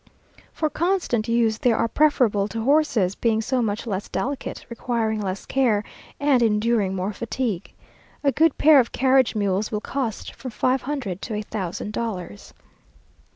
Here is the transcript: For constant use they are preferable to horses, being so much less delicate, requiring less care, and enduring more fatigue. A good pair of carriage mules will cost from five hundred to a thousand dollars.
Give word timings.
For 0.51 0.67
constant 0.71 1.27
use 1.27 1.59
they 1.59 1.71
are 1.71 1.87
preferable 1.87 2.47
to 2.47 2.63
horses, 2.63 3.13
being 3.13 3.39
so 3.39 3.61
much 3.61 3.85
less 3.85 4.09
delicate, 4.09 4.65
requiring 4.67 5.21
less 5.21 5.45
care, 5.45 5.83
and 6.19 6.41
enduring 6.41 6.95
more 6.95 7.13
fatigue. 7.13 7.71
A 8.23 8.31
good 8.31 8.57
pair 8.57 8.79
of 8.79 8.91
carriage 8.91 9.35
mules 9.35 9.71
will 9.71 9.79
cost 9.79 10.33
from 10.33 10.49
five 10.49 10.81
hundred 10.81 11.21
to 11.21 11.35
a 11.35 11.43
thousand 11.43 11.93
dollars. 11.93 12.51